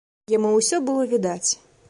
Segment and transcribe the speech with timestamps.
[0.35, 1.49] Яму ўсё было відаць.